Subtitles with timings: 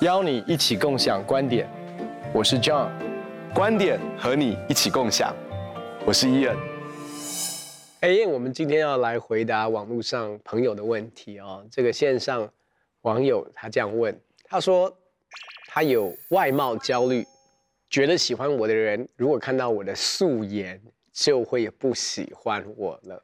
[0.00, 1.68] 邀你一起共享观点，
[2.32, 2.90] 我是 John，
[3.54, 5.36] 观点和你一起共享，
[6.06, 6.56] 我是 Ian。
[8.00, 11.66] 哎，我们今天要来回答网络上朋友的问题哦。
[11.70, 12.50] 这个线上
[13.02, 14.90] 网友他这样问，他说
[15.66, 17.26] 他有外貌焦虑，
[17.90, 20.80] 觉得喜欢我的人如果看到我的素颜，
[21.14, 23.22] 就会不喜欢我了。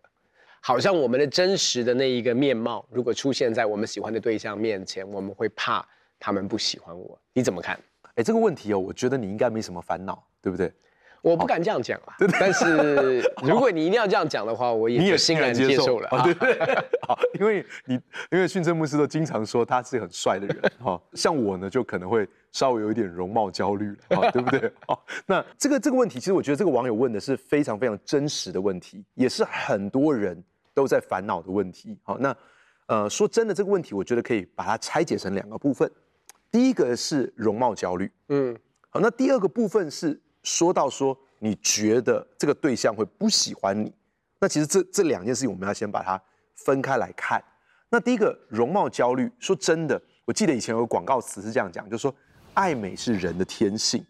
[0.62, 5.86] 好像我们的真实的那一个面貌，如果出现在我们喜欢的对象面前，我们会怕。
[6.22, 7.80] 他们不喜欢我，你怎么看？
[8.16, 10.70] 哎，这个问题哦，我觉得你应该没什么烦恼，对不对？
[11.22, 12.14] 我不敢这样讲啊。
[12.18, 12.38] 对 对。
[12.38, 16.10] 但是如果你一定要这样讲的话， 我也欣然接受了。
[16.22, 16.58] 对对。
[17.08, 17.94] 好，因为你
[18.30, 24.72] 因为训政牧师都经常说他是很帅的人哈，像我呢就可能会稍微有一点容貌焦虑了， 对不对？
[24.86, 30.42] 好，那这个这个问题，其实我觉得这个网友问的是非常非常真实的问题，也是很多人
[30.74, 31.98] 都在烦恼的问题。
[32.02, 32.36] 好，那
[32.86, 35.90] 呃说真的，这个问题我觉得可以把它拆解成两个部分。
[36.50, 38.56] 第一个是容貌焦虑，嗯，
[38.88, 43.94] 好，那第二个部分是说到说你觉得这个对象会不喜欢你，
[44.40, 46.20] 那其实这这两件事情我们要先把它
[46.56, 47.40] 分开来看。
[47.88, 52.12] 那第一个容貌焦虑，说真的，我记得以前有个广告词是这样讲，就是说
[52.54, 54.04] 爱美是人的天性，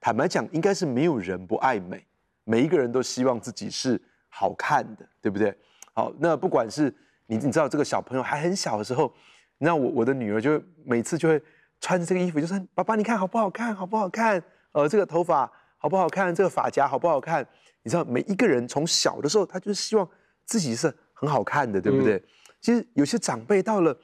[0.00, 2.04] 坦白讲应该是没有人不爱美，
[2.44, 5.56] 每一个人都希望自己是好看的，对不对？
[5.92, 6.94] 好，那不管是
[7.26, 9.12] 你你知道这个小朋友还很小的时候，
[9.58, 11.42] 那我我的女儿就每次就会。
[11.78, 13.76] 穿着这个衣服，就说：“爸爸，你看好不好看？
[13.76, 14.42] 好不好看？
[14.72, 16.34] 呃，这个头发好不好看？
[16.34, 17.46] 这个发夹好不好看？
[17.82, 20.08] 你知道，每一个人从小的时候，他就是希望
[20.46, 22.16] 自己是很好看的，对不对？
[22.16, 22.24] 嗯、
[22.62, 23.94] 其实有些长辈到了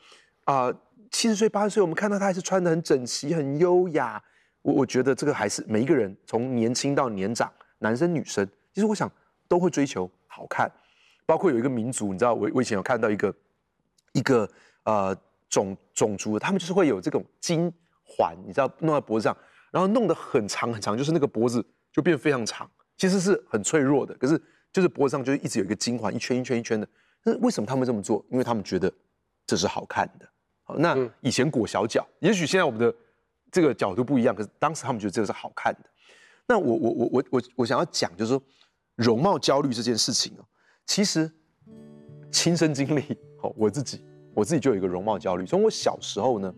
[0.45, 0.71] 啊
[1.13, 4.21] 七十岁、八十岁，我们看到他还是穿得很整齐、很优雅。
[4.63, 9.11] 我我觉得这个还是每一个人从年轻到年长，男生女生，其实我想
[9.47, 10.69] 都会追求好看。
[11.25, 13.33] 包括有一个民族，你知道，我我以前有看到一个
[14.13, 14.49] 一个
[14.85, 15.17] 呃。”
[15.53, 17.71] 种种族，他们就是会有这种金
[18.03, 19.37] 环，你知道，弄在脖子上，
[19.71, 21.63] 然后弄得很长很长，就是那个脖子
[21.93, 24.41] 就变非常长，其实是很脆弱的，可是
[24.73, 26.89] 就是脖子上就一直有一个金环，一圈一圈一圈的。
[27.23, 28.25] 那为什么他们这么做？
[28.31, 28.91] 因为他们觉得
[29.45, 30.27] 这是好看的。
[30.63, 32.95] 好，那以前裹小脚，也许现在我们的
[33.51, 35.91] 这个角度不一样，可是当时他们觉得这个是好看的。
[36.47, 38.43] 那我我我我我我想要讲，就是说
[38.97, 40.45] 容貌焦虑这件事情哦，
[40.87, 41.31] 其实
[42.31, 43.03] 亲身经历，
[43.41, 44.03] 好，我自己。
[44.35, 46.55] 我自己就有一个容貌焦虑，从我小时候呢，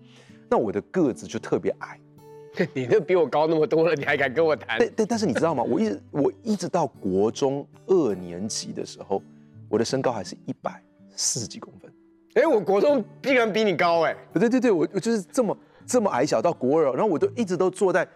[0.48, 2.00] 那我的个子就特别矮。
[2.72, 4.78] 你都比我高那么多了，你还敢跟我谈？
[4.78, 5.64] 对对，但是你知道吗？
[5.64, 9.20] 我一直我一直到国中二年级的时候，
[9.69, 10.81] 我的身高还是一百
[11.16, 11.93] 四十几公分。
[12.34, 14.16] 哎，我国中竟然比你高哎！
[14.32, 15.56] 对对对，我我就是这么
[15.86, 18.06] 这么矮小，到国二，然后我都一直都坐在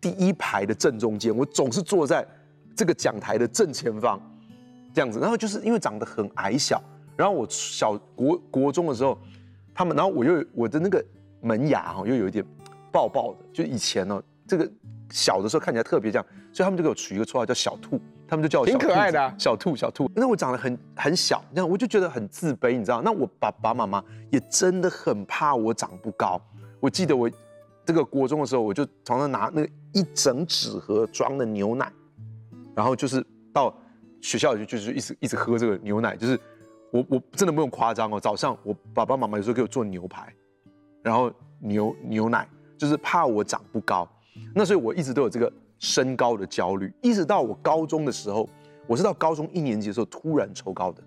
[0.00, 2.26] 第一排的正中间，我总是坐在
[2.76, 4.20] 这个讲台的正前方，
[4.92, 5.18] 这样子。
[5.18, 6.82] 然后就是因为长得很矮小。
[7.16, 9.18] 然后我小国国中的时候，
[9.72, 11.02] 他们，然后我又我的那个
[11.40, 12.44] 门牙哈又有一点
[12.92, 14.70] 爆爆的，就以前呢这个
[15.10, 20.10] 小的时候看起来特别这样，所以他们就给我取一个绰号叫小兔，他们就叫我小可爱的啊，小兔小兔。
[20.14, 23.02] 那我长得很很小，那我就觉得很自卑，你知道？
[23.02, 26.40] 那我爸爸妈妈也真的很怕我长不高。
[26.80, 27.30] 我记得我
[27.84, 31.92] 这个国中的时候，我就常常拿那个一整纸盒装的牛奶，
[32.74, 33.74] 然后就是到
[34.20, 36.38] 学校里就就是一直一直喝这个牛奶，就是。
[36.90, 40.32] 我我真的不用夸张哦，早上我爸爸妈妈有时候给我做牛排，
[41.02, 42.48] 然后牛牛奶，
[42.78, 44.08] 就是怕我长不高，
[44.54, 45.52] 那所以我一直都有这个
[45.84, 48.48] 身高的焦虑，一直到我高中的时候，
[48.86, 51.02] 我是到高中一年级的时候突然抽高的，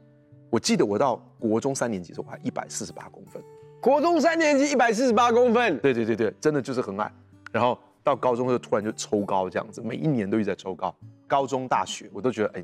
[0.52, 3.42] 我记得我到国中三年级的时候我还一百四十八公分，
[3.82, 7.12] 国中三年级一百四十八公分，对对对对，真的就是很矮，
[7.52, 10.96] 然后到高中就突然就抽高这样子，每一年都一直在抽高，
[11.26, 12.64] 高中大学我都觉得哎，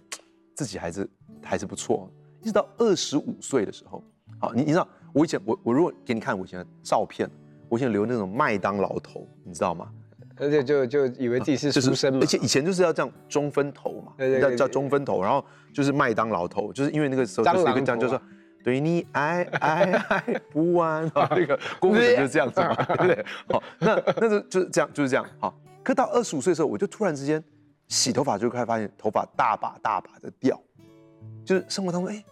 [0.54, 1.10] 自己还是
[1.42, 2.08] 还是不错。
[2.44, 4.04] 一直到二十五岁的时候，
[4.40, 7.28] 好，你你知道，我以前我我如果给你看我以前的照片，
[7.70, 9.92] 我以前留那种麦当劳头，你知道吗？
[10.44, 15.44] 而且就就以为自己是书生嘛，而且以前就是要这样中分头嘛，对对对，叫叫中分头，然后
[15.74, 18.22] 就是麦当劳头，就是因为那个时候就是一个这样，就是说
[18.64, 23.26] 对你爱爱爱不完，那个 公子就是这样子嘛，对不对？
[23.50, 27.44] 好，那那是就是这样就是这样，好，可到二十五岁的时候，我就突然之间
[27.88, 30.62] 洗头发就开始发现头发大把大把的掉，
[31.46, 32.24] 就是生活当中哎。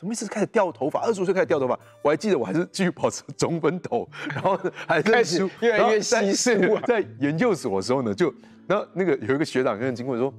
[0.00, 1.00] 怎么一直开始掉头发？
[1.00, 4.58] 二十五岁开始掉头发，我还记得我还是继续保持 中分头，然后
[4.88, 6.78] 还在开始越来越稀疏。
[6.86, 8.32] 在研究所的时候呢，就
[8.66, 10.32] 然后那个有一个学长跟人经过说：“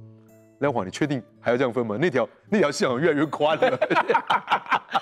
[0.58, 1.96] 梁华，你确定还要这样分吗？
[1.96, 3.78] 那条那条线越来越宽了。”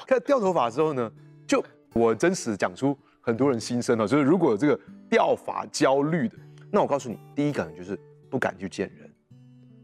[0.07, 1.11] 开始掉头发之后呢，
[1.47, 1.65] 就
[1.95, 4.79] 我真实讲出很多人心声了，就是如果有这个
[5.09, 6.37] 掉发焦虑的，
[6.71, 7.99] 那我告诉你，第一个就是
[8.29, 9.11] 不敢去见人，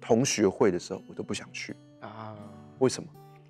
[0.02, 2.36] 同学会的时候我都不想去啊。
[2.78, 3.08] 为什么？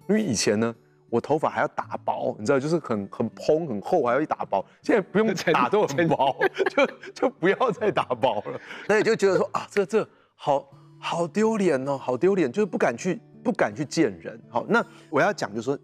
[0.09, 0.73] 因为以前呢，
[1.09, 4.65] 我头发还要打薄，你知道，就是很很蓬很厚，还要一打薄。
[4.83, 6.37] 现在不用 打都很薄，
[6.71, 8.61] 就就不要再打薄了。
[8.89, 10.69] 那你就觉得说啊， 这这好
[10.99, 14.41] 好丢脸哦，好丢脸，就是不敢去不敢去见人。
[14.49, 15.79] 好，那我要讲就是说，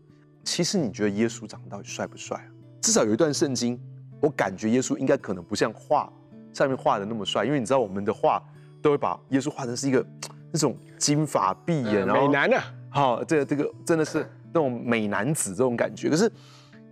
[0.44, 2.48] 其实你觉得耶稣长得到底帅不帅啊？
[2.80, 3.80] 至少有一段圣经，
[4.20, 6.12] 我感觉耶稣应该可能不像画
[6.52, 8.42] 上面画的那么帅，因为你知道我们的画
[8.82, 10.04] 都会把耶稣画成是一个
[10.50, 12.60] 那种金发碧眼，然后美男的。
[12.90, 16.10] 好，这个这个真的是那种美男子这种感觉。
[16.10, 16.30] 可是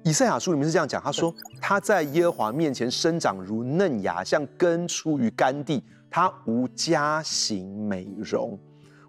[0.03, 8.59] 以赛亚书里面是这样讲，他说他在耶和华面前生长如嫩芽，像根出于干地，他无家型美容。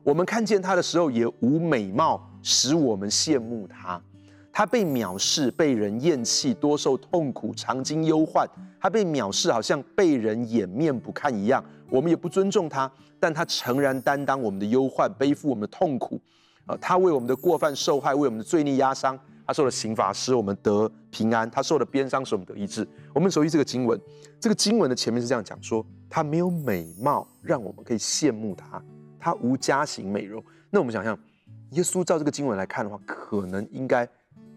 [0.04, 4.02] 我们看见他的时候也无美貌，使我们羡慕他。
[4.52, 8.46] 他被藐视，被人厌弃，多受痛苦，常经忧患。
[8.82, 11.64] 他被藐视，好像被人掩面不看一样。
[11.90, 16.20] 我们也不尊重他，但他诚然担当我们的忧患，背负我们的痛苦。
[16.66, 19.20] 啊，他为我们的过犯受害，为我们的罪孽压伤。
[19.44, 22.88] 他受了刑罚，使我们得平安；他受了鞭伤，使我们得医治。
[23.14, 24.00] 我们熟悉这个经文，
[24.40, 28.82] 这个经文的前面是这样讲说：他没有美貌，让我们可以羡慕他；
[29.20, 30.42] 他无家型美容。
[30.70, 31.18] 那我们想想，
[31.72, 34.08] 耶稣照这个经文来看的话，可能应该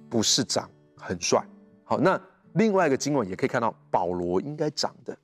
[0.09, 1.45] 不是长很帅。
[1.83, 2.21] 好，那
[2.53, 5.17] 另外一个经文也可以看到，保罗应该长得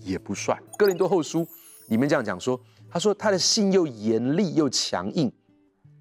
[0.00, 0.60] 也不帅。
[0.76, 1.46] 哥林多后书
[1.88, 2.60] 里面这样讲说：
[2.90, 5.32] 他说他的性又严厉又强硬。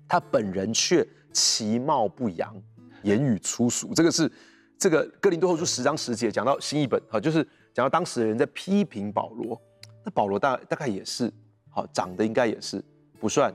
[0.07, 2.55] 他本人却其貌不扬，
[3.03, 3.93] 言语粗俗。
[3.93, 4.31] 这个是
[4.77, 9.59] 这个哥林多后书十章十节讲到新译本，哈，就是讲到当时的人在批评保罗。
[10.05, 11.31] 那保罗大大概也是，
[11.69, 12.83] 好长得应该也是
[13.19, 13.53] 不算。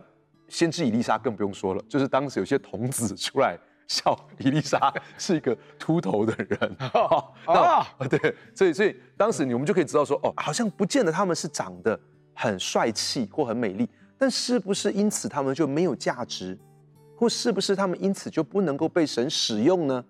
[0.49, 3.55] 先知伊丽莎更不用说了，就是当时有些童子出来
[3.87, 6.77] 笑伊丽莎是一个秃头的人。
[7.45, 12.00] 啊，对，所以所以当时你我们就可以知道说，哦，好像不见得他们是长得
[12.35, 13.87] 很帅气或很美丽。
[14.19, 16.59] 但是不是因此他们就没有价值，
[17.17, 20.05] 或是不是他们因此就不能够被神使用呢？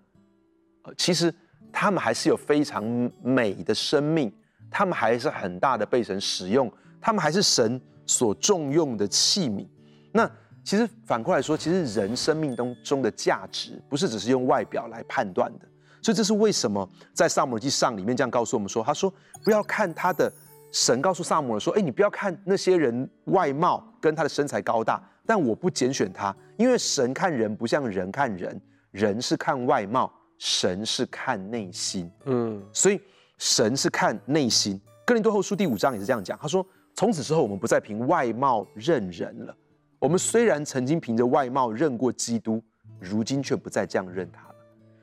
[0.81, 1.31] 呃，其实
[1.71, 2.83] 他们还是有非常
[3.21, 4.33] 美的生命，
[4.71, 9.67] 他们还是很大的被神使用，他们还是神所重用的器皿。
[10.11, 10.27] 那
[10.63, 15.67] 其实反过来说，其实人生命当中的价值不是只是用外表来判断的。
[16.01, 19.13] 所以这是为什么在撒母耳记上里面这样告诉我们说，他说
[19.43, 20.31] 不要看他的。
[20.71, 28.61] 神告诉撒母耳说：“哎，你不要看那些人外貌跟他的身材高大，但我不拣选他，因为神看人不像人看人，
[28.91, 32.11] 人是看外貌，神是看内心。
[32.25, 33.01] 嗯，所以
[33.37, 34.79] 神是看内心。
[35.05, 39.55] 哥林多后书第五章也是这样讲，他说：从此之后，我们不再凭外貌认人了。
[39.97, 42.63] 我们虽然曾经凭着外貌认过基督，
[42.99, 44.55] 如今却不再这样认他了。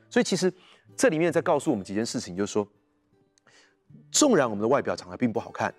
[0.09, 0.51] 所以其实
[0.95, 2.65] 这里面在告诉我们几件事情，就是说。”
[4.17, 5.71] 纵然我们的外表长得并不好看，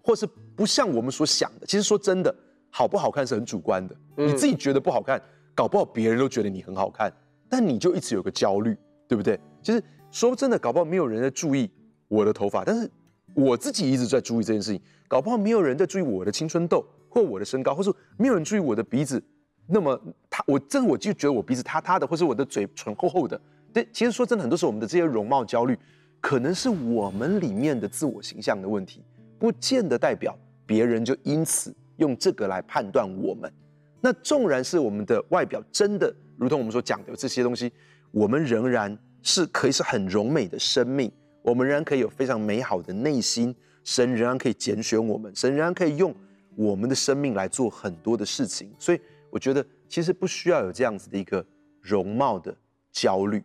[0.00, 0.24] 或是
[0.54, 2.32] 不像我们所想的，其实说真的，
[2.70, 3.96] 好不好看是很主观的。
[4.16, 5.20] 你自己觉得不好看，
[5.56, 7.12] 搞不好别人都觉得你很好看，
[7.48, 8.76] 但你就一直有个焦虑，
[9.08, 9.40] 对不对？
[9.60, 9.82] 其实
[10.12, 11.68] 说真的，搞不好没有人在注意
[12.06, 12.88] 我的头发，但是
[13.34, 14.80] 我自己一直在注意这件事情。
[15.08, 19.22] 搞不好没有人在注意我的青春痘，或我的身高，或是没有人注意我的鼻子。
[19.66, 20.00] 那么
[20.30, 23.40] 他，我真的我就觉得我鼻子塌塌的，或是我的嘴唇厚厚的。
[23.72, 25.76] 对，其实说真的，很多时候我们的这些容貌焦虑。
[26.24, 29.04] 可能是我们里面的自我形象的问题，
[29.38, 30.34] 不见得代表
[30.64, 33.52] 别人就因此用这个来判断我们。
[34.00, 37.70] 那纵然是我们的外表真的如同我们所讲的这些东西，
[38.10, 46.14] 我们仍然是可以是很柔美的生命，我们仍然可以有非常美好的内心，神仍然可以拣选我们，神仍然可以用
[46.56, 48.72] 我们的生命来做很多的事情。
[48.78, 51.44] 所以我觉得其实不需要有这样子的一个
[51.82, 52.56] 容貌的
[52.90, 53.44] 焦虑。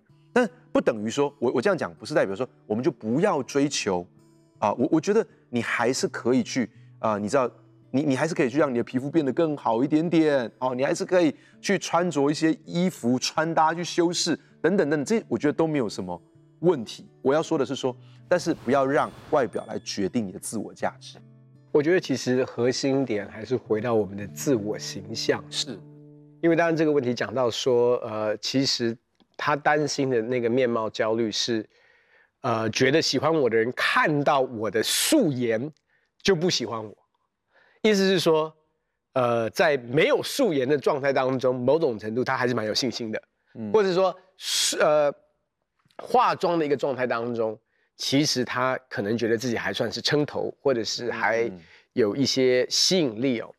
[0.71, 4.05] 但不等于说，我我这样讲不是代表说我们就不要追求，
[4.59, 7.49] 啊，我我觉得你还是可以去啊，你知道，
[7.91, 16.21] 你你还是可以去让你的皮肤变得更好一点点，哦，你还是可以去穿着一些衣服穿搭去修饰等等等等，这我觉得都没有什么
[16.59, 17.05] 问题。
[17.21, 17.95] 我要说的是说，
[18.27, 21.17] 但是不要让外表来决定你的自我价值。
[21.71, 25.79] 我觉得其实核心点还是回到我们的自我形象，是
[26.41, 28.95] 因为当然这个问题讲到说，呃，其实。
[29.41, 31.65] 他担心的那个面貌焦虑是，
[32.41, 35.71] 呃，觉得喜欢我的人看到我的素颜
[36.21, 36.93] 就不喜欢我，
[37.81, 38.53] 意思是说，
[39.13, 43.23] 呃，在没有素颜的状态当中，某种程度他还是蛮有信心的，
[43.55, 45.09] 嗯，或者说，是呃，
[46.03, 47.57] 化妆的一个状态当中，
[47.95, 51.49] 其实他可能觉得自己还算是撑头，或者是还
[51.93, 53.49] 有一些吸引力哦。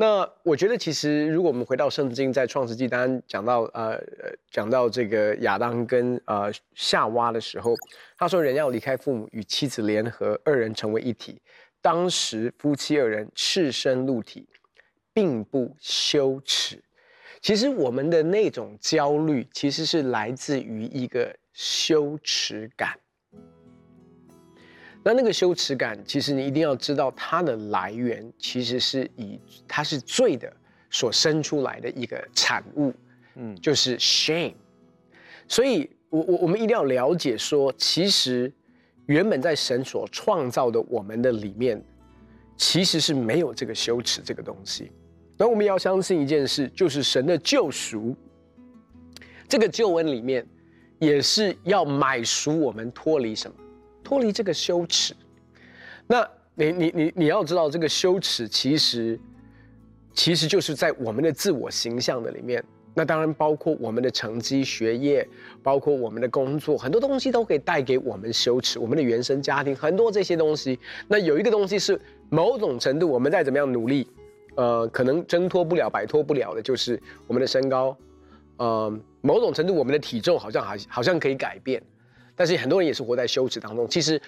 [0.00, 4.00] 那我觉得，其实如果我们回到圣经，在创世纪当然讲到呃
[4.48, 7.74] 讲到这个亚当跟呃夏娃的时候，
[8.16, 11.42] 他说人要离开父母，与妻子联合，二人成为一体。
[11.82, 14.46] 当时夫妻二人赤身露体，
[15.12, 16.80] 并不羞耻。
[17.40, 22.96] 其实我们的那种焦虑，其实是来自于一个羞耻感。
[25.08, 30.52] 那那个羞耻感，其实你一定要知道它的来源，其实是以它是罪的
[30.90, 32.92] 所生出来的一个产物，
[33.36, 34.52] 嗯，就是 shame。
[35.46, 38.52] 所以我我我们一定要了解说，其实
[39.06, 41.82] 原本在神所创造的我们的里面，
[42.58, 44.92] 其实是没有这个羞耻这个东西。
[45.38, 48.14] 那我们要相信一件事，就是神的救赎，
[49.48, 50.46] 这个救恩里面，
[50.98, 53.56] 也是要买赎我们脱离什么？
[54.08, 55.14] 脱离这个羞耻。
[56.06, 59.20] 那你你你你要知道，这个羞耻其实，
[60.14, 62.64] 其实就是在我们的自我形象的里面。
[62.94, 65.28] 那当然包括我们的成绩、学业，
[65.62, 68.78] 包括我们的工作，很多东西都可以带给我们羞耻。
[68.78, 70.80] 我们的原生家庭，很多这些东西。
[71.06, 72.00] 那有一个东西是
[72.30, 74.08] 某种程度，我们再怎么样努力。
[74.56, 77.94] 呃，可能挣脱不了、摆脱不了的，就是我们的身高。
[78.56, 81.80] 呃，某种程度，我们的体重好像还好像可以改变，
[82.38, 83.86] 但是很多人也是活在羞耻当中。
[83.86, 84.18] 其实，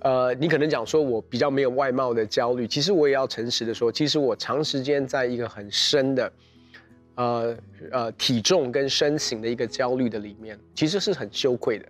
[0.00, 6.32] 呃，你可能讲说我比较没有外貌的焦虑，其实我也要诚实的说，其实我长时间在一个很深的，
[7.14, 7.56] 呃
[7.92, 11.86] 呃，体重跟身形的一个焦虑的里面，其实是很羞愧的。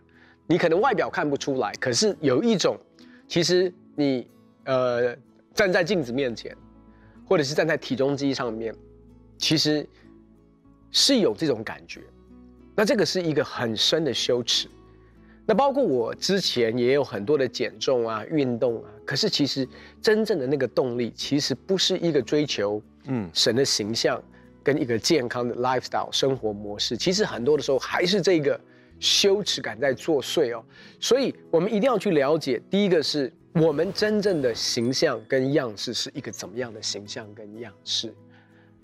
[0.46, 2.78] 你可能外表看不出来，可是有一种，
[3.26, 4.28] 其实你
[4.66, 5.16] 呃
[5.52, 6.56] 站在镜子面前。
[7.26, 8.74] 或者是站在体重机上面，
[9.38, 9.88] 其实
[10.90, 12.02] 是有这种感觉。
[12.76, 14.68] 那这个是一个很深的羞耻。
[15.46, 19.68] 那包括我之前也有很多的减重啊、运动啊，可是其实
[20.00, 24.22] 真正的那个动力，其实不是一个追求嗯神的形象
[24.62, 26.96] 跟一个健康的 lifestyle 生活模式。
[26.96, 28.58] 其实很多的时候还是这个
[28.98, 30.64] 羞耻感在作祟哦。
[30.98, 33.32] 所以我们一定要去了解，第一个是。
[33.62, 38.12] 我们真正的形象跟样式是一个怎么样的形象跟样式？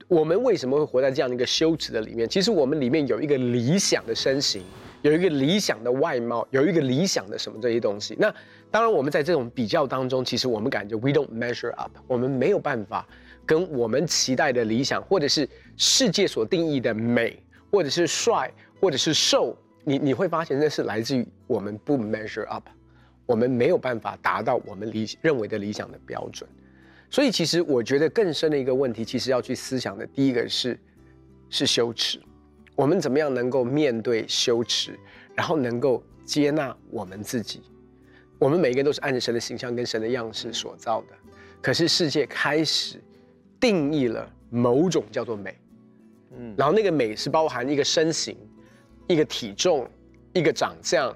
[0.07, 2.29] 我们为什么会活在这样的一个羞耻的里面？
[2.29, 4.63] 其实我们里面有一个理想的身形，
[5.03, 8.17] 有一个理想的外貌，有一个理想的什么这些东西。
[8.19, 8.33] 那
[8.71, 13.07] 当然，我们在这种比较当中，其实我们感觉 we don't measure up，我们没有办法
[13.47, 22.69] 跟我们期待的理想，或者是世界所定义的美，或者是帅，或者是瘦，你你会发现那是来自于我们不 measure up。
[23.27, 26.51] 我们没有办法达到我们理认为的理想的标准，
[27.09, 30.77] 所以其实我觉得更深的一个问题，其实要去思想的第一个是
[31.49, 32.21] 是羞耻。
[32.81, 34.99] 我们怎么样能够面对羞耻，
[35.35, 37.61] 然后能够接纳我们自己？
[38.39, 41.09] 我们每一个人都是按着神的形象跟神的样式所造的，
[41.61, 42.99] 可是世界开始
[43.61, 45.55] 定义了某种叫做美，
[46.35, 48.35] 嗯，然后那个美是包含一个身形、
[49.07, 49.87] 一个体重、
[50.33, 51.15] 一个长相、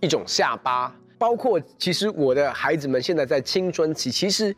[0.00, 0.94] 一种下巴。
[1.16, 4.54] 包括其实我的孩子们现在在青春期，其实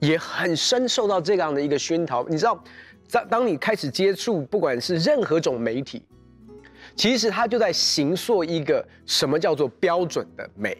[0.00, 2.22] 也很深受到这样的一个熏陶。
[2.28, 2.62] 你知道，
[3.06, 6.02] 在当你开始接触不管是任何种媒体，
[6.94, 10.76] 其实它就在形塑一个什么叫做标准的美，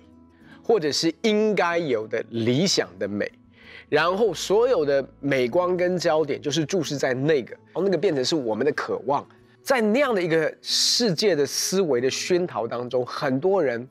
[0.63, 3.31] 或者是应该有的理想的美，
[3.89, 9.27] 然后所有的美光跟焦点就是注视在那个，然后那个变成是我们的渴望，
[9.63, 13.89] 在那样的一个世界的思维的熏陶当中，很多人。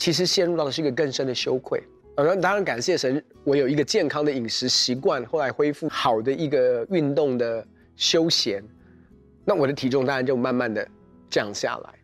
[0.00, 1.82] 其实陷入到的是一个更深的羞愧。
[2.18, 8.60] 呃，当然感谢神，我有一个健康的饮食习惯，后来恢复好的一个运动的休闲，
[9.44, 10.84] 那我的体重当然就慢慢的
[11.30, 11.94] 降下来。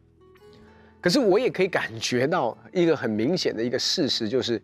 [1.00, 4.62] 可是我也可以感觉到一个很明显的一个事实，就是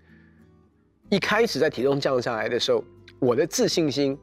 [1.08, 2.84] 一开始在体重降下来的时候，
[3.18, 4.16] 我的自信心，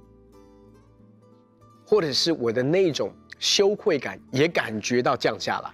[1.85, 5.73] 或者是我的那种羞愧感，也感觉到降下来。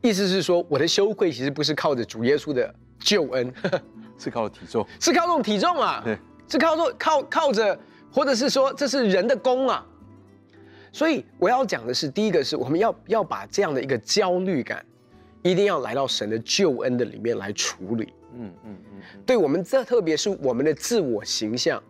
[0.00, 3.52] 意思是说，我的羞愧其实不是靠着主耶稣的救恩，
[4.18, 7.78] 是靠体重，是靠这种体重啊，对，是靠做靠靠着，
[8.12, 9.84] 或者是说这是人的功啊。
[10.92, 14.84] 所以我要讲的是，第一个是我们要要把这样的一个焦虑感，
[15.42, 18.12] 一定要来到神的救恩的里面来处理。
[18.34, 21.82] 嗯嗯嗯，对我们这特别是我们的自我形象。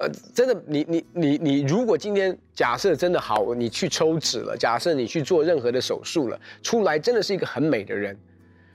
[0.00, 8.16] 呃，真的，你你你你，如果今天假设真的好，你去抽脂了，假设你去做任何的手术了，出来真的是一个很美的人，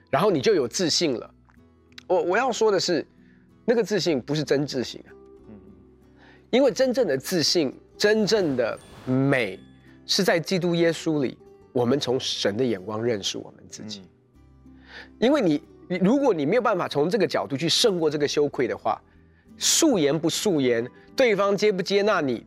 [0.09, 1.33] 然后你就有自信了。
[2.13, 3.05] 我我要说的是，
[3.65, 5.11] 那个自信不是真自信啊，
[5.49, 5.55] 嗯，
[6.51, 9.59] 因为真正的自信，真正的美，
[10.05, 11.37] 是在基督耶稣里，
[11.71, 14.03] 我们从神的眼光认识我们自己。
[15.19, 19.01] 因为你你，如果你没有办法从这个角度去胜过这个羞愧的话。
[19.55, 20.83] 素颜不素颜，
[21.15, 22.43] 对方接不接纳你，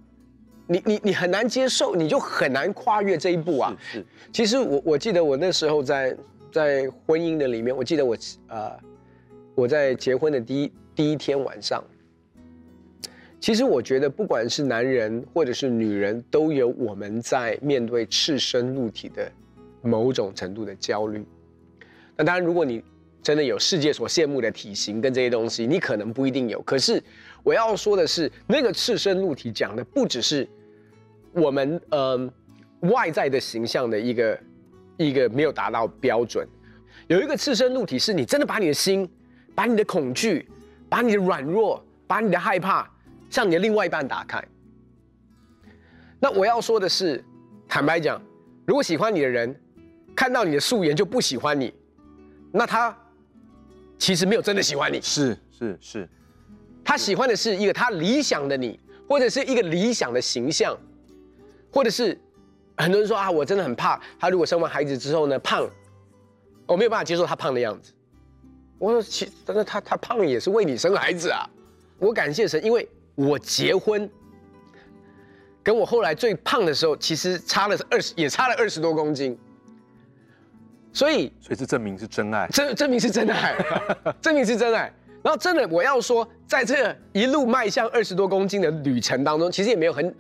[0.67, 3.73] 你你你很难接受，你就很难跨越这一步啊。
[3.79, 6.17] 是，是其实我我记得我那时候在
[6.51, 8.17] 在婚姻的里面，我记得我
[8.49, 8.81] 啊、呃，
[9.57, 11.83] 我在结婚的第一第一天晚上，
[13.41, 19.33] 其实我觉得，不管是男人或者是女人，都有我们在面对赤身露体的
[19.81, 21.25] 某种程度的焦虑。
[22.17, 22.85] 那当然，如果你
[23.23, 26.61] 真的有世界所羡慕的体型跟这些东西，你可能不一定有。
[26.61, 27.03] 可是
[27.43, 30.47] 我要说的是，那个赤身露体讲的不只是
[31.33, 32.31] 我们嗯、
[32.81, 34.39] 外在的形象的一个
[34.99, 36.47] 一个没有达到标准，
[37.07, 39.09] 有一个赤身露体是你真的把你的心、
[39.57, 40.49] 把你的恐惧、
[40.89, 42.89] 把你的软弱、把你的害怕
[43.31, 44.41] 向你的另外一半打开。
[46.21, 47.25] 那我要说的是，
[47.67, 48.23] 坦白讲，
[48.67, 49.59] 如果喜欢你的人
[50.15, 51.75] 看到你的素颜就不喜欢你。
[52.53, 52.97] 那他
[53.99, 56.09] 其实没有真的喜欢你，是是是，
[56.85, 60.77] 他喜欢的是一个他理想的你，或者是一个理想的形象，
[61.73, 62.19] 或者是
[62.77, 65.69] 很多人说啊，我真的很怕他如果生完孩子之后呢胖，
[66.67, 67.93] 我没有办法接受他胖的样子。
[68.79, 71.49] 我说其真的他他胖也是为你生孩子啊，
[71.99, 74.09] 我感谢神，因为我结婚
[75.63, 79.39] 跟我后来最胖的时候，其实差了二十也差了二十多公斤。
[80.93, 83.55] 所以，所以这证明是真爱，证证明是真爱，
[84.23, 84.91] 证明是真爱。
[85.23, 90.15] 然后，真的，我要说，在这一路迈向二十多公斤的旅程当中，其实也没有很，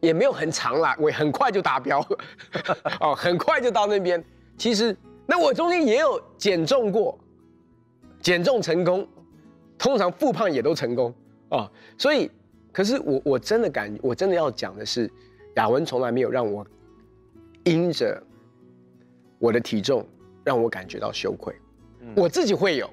[0.00, 2.04] 也没有很长啦，我很快就达标，
[3.00, 4.24] 哦，很快就到那边。
[4.56, 7.16] 其实，那我中间也有减重过，
[8.28, 9.08] 减重成功，
[9.78, 11.14] 通常复胖也都成功
[11.48, 11.72] 哦。
[11.96, 12.30] 所以，
[12.70, 15.10] 可是我我真的感，我真的要讲的是，
[15.56, 16.66] 雅文从来没有让我
[17.64, 18.22] 因着。
[19.38, 20.06] 我的体重
[20.44, 21.54] 让我感觉到羞愧，
[22.14, 22.90] 我自己会有，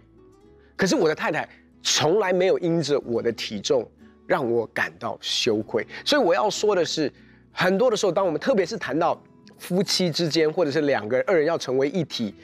[0.77, 1.49] 可是我的太太
[1.81, 3.85] 从来没有因着我的体重
[4.25, 5.85] 让我感到羞愧。
[6.05, 7.11] 所以我要说的是，
[7.51, 9.21] 很多的时候，当我们特别是谈到
[9.57, 12.35] 夫妻之间，或者是两个人二人要成为一体，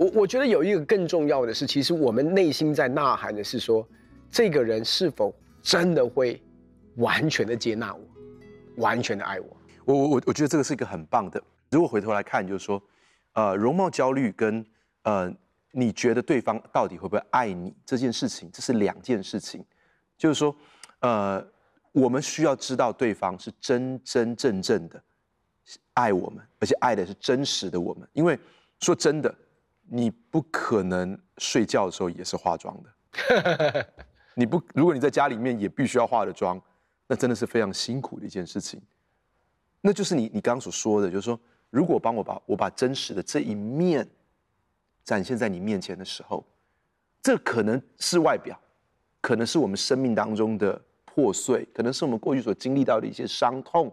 [0.00, 3.86] 我我觉得有一个更重要的是，其实我们内心在呐喊的是说，
[4.30, 6.42] 这个人是否真的会
[6.96, 8.00] 完全的接纳我，
[8.76, 9.56] 完全的爱我。
[9.84, 11.42] 我我我我觉得这个是一个很棒的。
[11.70, 12.82] 如果回头来看，就是说。
[13.34, 14.66] 呃，容貌焦虑跟
[15.04, 15.32] 呃，
[15.70, 19.64] 你觉得对方到底会不会爱你这件事情，这是两件事情。
[20.18, 20.54] 就是说，
[20.98, 21.42] 呃，
[21.92, 25.00] 我们需要知道对方是真真正正的
[25.94, 28.06] 爱我们，而且爱的是真实的我们。
[28.12, 28.36] 因为
[28.80, 29.32] 说真的，
[29.90, 33.86] 你不可能睡觉的时候也是化妆的。
[34.34, 36.60] 你不，如果你在家里面也必须要化的妆，
[37.06, 38.80] 那真的是非常辛苦的一件事情。
[39.80, 41.38] 那就是你你刚刚所说的，就是说。
[41.72, 44.04] 如果帮我把我把真实的这一面
[45.04, 46.44] 展现在你面前的时候，
[47.22, 48.60] 这可能是外表，
[49.20, 53.88] 可能是我们生命当中的破碎，可能是我们过去所经历到的一些伤痛，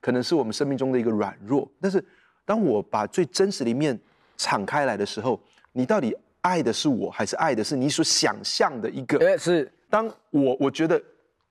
[0.00, 1.70] 可能是我们生命中的一个软弱。
[1.80, 2.04] 但是，
[2.44, 3.96] 当我把最真实的一面
[4.36, 5.40] 敞开来的时候，
[5.72, 9.18] 你到底爱的是我，还是爱的是你所想象的一个？
[9.18, 9.70] 对，是。
[9.88, 11.00] 当我我觉得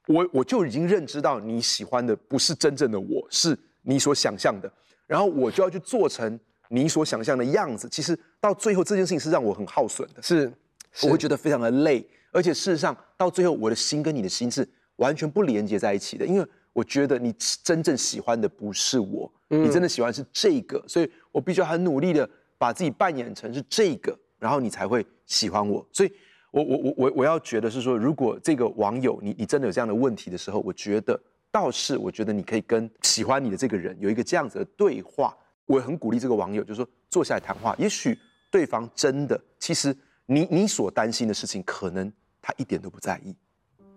[0.07, 4.71] 我我就已经认知到你喜欢的不是真正的我，是你所想象的。
[5.07, 7.87] 然后我就要去做成你所想象的样子。
[7.89, 10.51] 其实到最后这件事情是让我很耗损的，是，
[10.91, 12.05] 是我会觉得非常的累。
[12.31, 22.27] 而且事实上到最后我的心跟你的心是完全不连接在一起的，因为我觉得你真正喜欢的不是我，嗯、你真的喜欢是这个，所以我必须要很努力的
[22.63, 25.85] 把自己扮演成是这个，然后你才会喜欢我。
[25.91, 26.11] 所以
[26.51, 31.19] 我我我我我要觉得是说，如果这个网友你你真的有这样的问题的时候，我觉得。
[31.53, 37.75] 倒是我觉得你可以跟喜欢你的这个人有一个这样子的对话，我很鼓励这个网友，就是说坐下来谈话。
[37.77, 38.17] 也许
[38.49, 39.95] 对方真的，其实
[40.25, 43.35] 你你所担心的事情，可能他一点都不在意。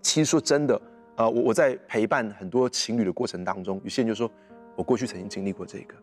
[0.03, 0.79] 其实说真的，
[1.17, 4.31] 呃，我我在陪伴很多情侣的过程当中，有些人就说，
[4.77, 5.95] 我过去曾经经历过这个，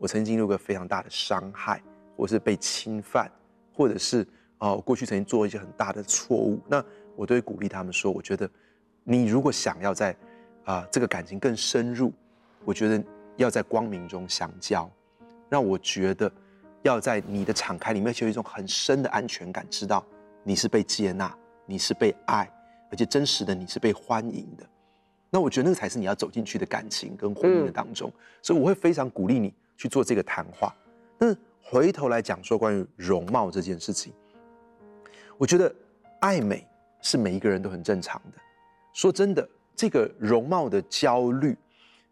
[0.00, 1.82] 我曾经经历过非常大的伤害，
[2.16, 3.30] 或是被侵犯，
[3.70, 6.58] 或者是啊，我过去曾经做一些很大的错误。
[6.66, 6.82] 那
[7.14, 8.48] 我都会鼓励他们说，我觉得
[9.04, 10.16] 你如果想要在
[10.64, 12.10] 啊，这个感情更深入，
[12.64, 13.04] 我觉得
[13.36, 14.90] 要在光明中相交，
[15.50, 16.32] 让我觉得
[16.80, 20.02] 要在你的敞开里面，就有一种很深的安全感，知道
[20.42, 21.36] 你是被接纳，
[21.66, 22.50] 你是被爱，
[22.90, 24.66] 而且真实的你是被欢迎的。
[25.28, 28.08] 那我觉得那个才是你要走进去的感情跟婚姻的当中。
[28.08, 30.74] 嗯、所以我会非常鼓励你去做这个谈话。
[31.16, 34.12] 但是回头来讲说关于容貌这件事情，
[35.38, 35.74] 我觉得
[36.20, 36.66] 爱美
[37.00, 38.38] 是每一个人都很正常的。
[38.92, 39.48] 说真的。
[39.76, 41.56] 这个容貌的焦虑，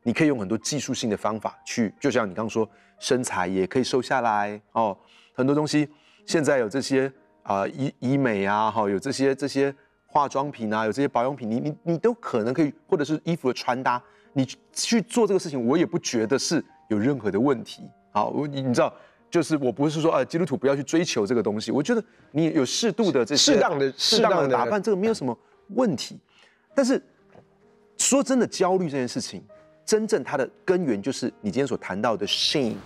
[0.02, 2.66] 你可以用很多技术性的方法去，就像你刚刚说，
[2.98, 4.96] 身材也可以瘦下来哦。
[5.34, 5.86] 很多东西
[6.24, 9.74] 现在有这些啊、呃、医医美啊，哈，有这些这些
[10.06, 14.02] 化妆品啊，有这些保养品，你你你都可能可以，或者是衣服的穿搭，
[14.32, 17.88] 你去做这个事情，我也不觉得是有任何的问题。
[18.10, 18.92] 好，我你你知道，
[19.30, 26.18] 就是我不是说啊，基督徒不要去追求这个东西，我觉得你有适度的这些适当的适当的打扮，这个没有什么问题，
[26.74, 27.02] 但是。
[28.00, 29.42] 说真的，焦虑这件事情，
[29.84, 32.76] 真正它的根源就是你今天所谈到的 shame，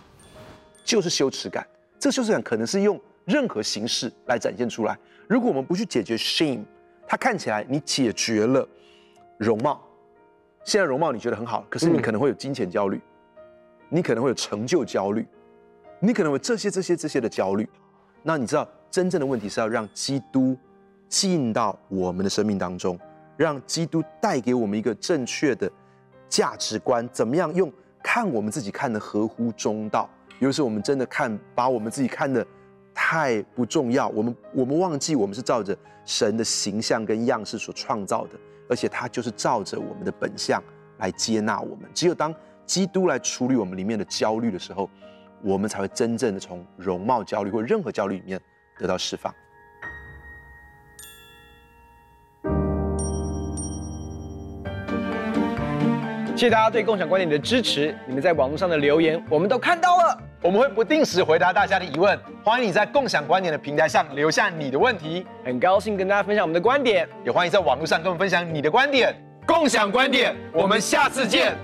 [0.83, 1.67] 就是羞耻感。
[1.99, 4.99] 这个羞耻感可能是用任何形式来展现出来。
[5.29, 6.65] 如果我们不去解决 shame，
[7.07, 8.67] 它看起来你解决了
[9.37, 9.87] 容貌，
[10.65, 12.99] 现在容貌你觉得很好，可是你可能会有金钱焦虑，
[13.93, 15.27] 你可能会有成就焦虑，
[16.01, 17.69] 你可能会这些这些这些的焦虑。
[18.23, 20.57] 那你知道真正的问题是要让基督
[21.11, 22.99] 进到我们的生命当中。
[23.37, 25.71] 让基督带给我们一个正确的
[26.29, 30.09] 价值观，怎么样用看我们自己看得合乎中道？
[30.39, 32.47] 有时候我们真的看把我们自己看得
[32.95, 40.63] 太不重要，我们我们忘记我们是照着神的形象跟样式所创造的，而且他就是照着我们的本相
[40.99, 41.89] 来接纳我们。
[41.95, 42.33] 只有当
[42.73, 44.89] 基督来处理我们里面的焦虑的时候，
[45.43, 48.41] 我们才会真正的从容貌焦虑或任何焦虑里面
[48.79, 49.31] 得到释放。
[56.35, 69.15] 谢谢大家对共享观点的支持，你们在网络上的留言我们都看到了，我们会不定时回答大家的疑问，欢迎你在共享观点的平台上留下你的问题，很高兴跟大家分享我们的观点，也欢迎在网络上跟我们分享你的观点，
[69.47, 71.55] 共享观点，我们下次见。